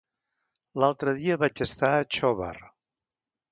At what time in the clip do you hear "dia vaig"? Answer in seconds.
1.19-1.63